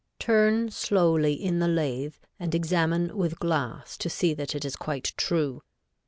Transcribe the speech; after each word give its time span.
Turn 0.17 0.71
slowly 0.71 1.33
in 1.33 1.59
the 1.59 1.67
lathe 1.67 2.15
and 2.39 2.55
examine 2.55 3.15
with 3.15 3.37
glass 3.37 3.95
to 3.97 4.09
see 4.09 4.33
that 4.33 4.55
it 4.55 4.65
is 4.65 4.75
quite 4.75 5.13
true. 5.15 5.61